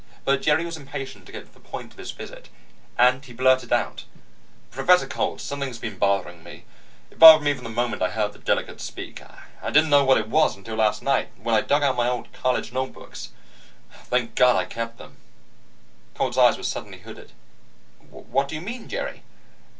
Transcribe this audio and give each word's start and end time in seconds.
But 0.25 0.41
Jerry 0.41 0.65
was 0.65 0.77
impatient 0.77 1.27
to 1.27 1.31
get 1.31 1.45
to 1.45 1.53
the 1.53 1.59
point 1.59 1.91
of 1.91 1.99
his 1.99 2.09
visit, 2.09 2.49
and 2.97 3.23
he 3.23 3.33
blurted 3.33 3.71
out: 3.71 4.05
"Professor 4.71 5.05
Coltz, 5.05 5.43
something's 5.43 5.77
been 5.77 5.99
bothering 5.99 6.43
me. 6.43 6.65
It 7.11 7.19
bothered 7.19 7.43
me 7.43 7.53
from 7.53 7.65
the 7.65 7.69
moment 7.69 8.01
I 8.01 8.09
heard 8.09 8.33
the 8.33 8.39
Delegate 8.39 8.81
speak. 8.81 9.21
I 9.21 9.69
didn't 9.69 9.91
know 9.91 10.03
what 10.03 10.17
it 10.17 10.27
was 10.27 10.55
until 10.55 10.75
last 10.77 11.03
night, 11.03 11.29
when 11.39 11.53
I 11.53 11.61
dug 11.61 11.83
out 11.83 11.95
my 11.97 12.07
old 12.07 12.33
college 12.33 12.73
notebooks. 12.73 13.29
Thank 14.05 14.33
God 14.33 14.55
I 14.55 14.65
kept 14.65 14.97
them." 14.97 15.17
Coltz's 16.15 16.39
eyes 16.39 16.57
were 16.57 16.63
suddenly 16.63 17.01
hooded. 17.01 17.31
"What 18.09 18.47
do 18.47 18.55
you 18.55 18.61
mean, 18.61 18.89
Jerry?" 18.89 19.21